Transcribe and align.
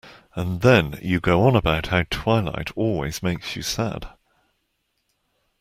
And 0.35 0.61
then 0.61 0.97
you 1.03 1.19
go 1.19 1.43
on 1.45 1.55
about 1.55 1.89
how 1.89 2.05
twilight 2.09 2.71
always 2.75 3.21
makes 3.21 3.55
you 3.55 3.61
sad. 3.61 4.07